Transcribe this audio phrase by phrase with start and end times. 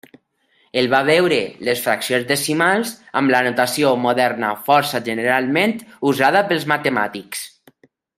[0.81, 1.35] El va veure
[1.67, 5.77] les fraccions decimals amb la notació moderna força generalment
[6.13, 7.45] usada pels matemàtics.